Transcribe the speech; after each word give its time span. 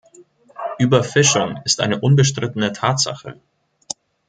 Überfischung 0.79 1.59
ist 1.63 1.79
eine 1.79 1.99
unbestrittene 1.99 2.73
Tatsache. 2.73 3.39